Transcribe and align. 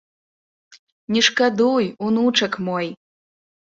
Не 1.13 1.21
шкадуй, 1.29 1.85
унучак 2.09 2.53
мой! 2.67 2.87